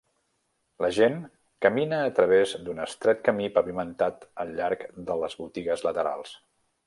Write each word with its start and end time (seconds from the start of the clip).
La 0.83 0.87
gent 0.95 1.17
camina 1.65 1.99
a 2.05 2.13
través 2.19 2.55
d'un 2.69 2.81
estret 2.87 3.21
camí 3.27 3.51
pavimentat 3.59 4.27
al 4.45 4.57
llarg 4.61 4.87
de 5.11 5.19
les 5.25 5.37
botigues 5.45 5.89
laterals. 5.91 6.35